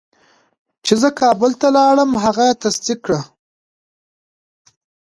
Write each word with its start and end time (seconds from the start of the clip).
چې 0.85 0.93
زه 1.01 1.09
کابل 1.21 1.51
ته 1.61 1.67
لاړم 1.77 2.11
هغه 2.23 2.43
یې 2.49 2.59
تصدیق 2.63 2.99
کړه. 3.05 3.21